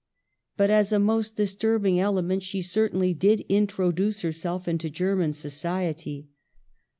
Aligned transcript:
But 0.57 0.71
as 0.71 0.91
a 0.91 0.97
most 0.97 1.35
disturbing 1.35 1.99
element 1.99 2.41
she 2.41 2.59
certainly 2.63 3.13
did 3.13 3.45
intro 3.47 3.91
duce 3.91 4.21
herself 4.21 4.67
into 4.67 4.89
German 4.89 5.31
society. 5.31 6.27